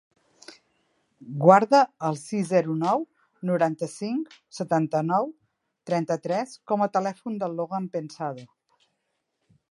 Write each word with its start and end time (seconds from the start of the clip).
Guarda 1.41 1.81
el 2.07 2.15
sis, 2.21 2.45
zero, 2.53 2.77
nou, 2.83 3.03
noranta-cinc, 3.49 4.33
setanta-nou, 4.59 5.29
trenta-tres 5.91 6.55
com 6.73 6.87
a 6.87 6.91
telèfon 6.97 7.37
del 7.45 7.55
Logan 7.61 7.87
Pensado. 7.97 8.47